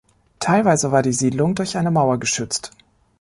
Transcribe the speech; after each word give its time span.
Teilweise 0.39 0.91
war 0.91 1.03
die 1.03 1.13
Siedlung 1.13 1.53
durch 1.53 1.77
eine 1.77 1.91
Mauer 1.91 2.19
geschützt. 2.19 2.71